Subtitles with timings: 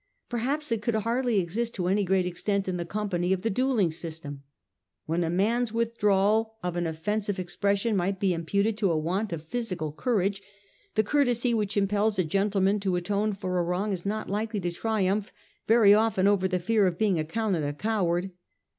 [0.29, 3.91] Perhaps it could hardly exist to any great extent in the company of the duelling
[3.91, 4.41] system.
[5.05, 9.43] "When a man's withdrawal of an offensive expression might be imputed to a want of
[9.43, 10.41] physical courage,
[10.95, 14.71] the courtesy which impels a gentleman to atone for a wrong is not likely to
[14.71, 15.31] triumph
[15.67, 18.31] very often over the fear of being accounted a coward.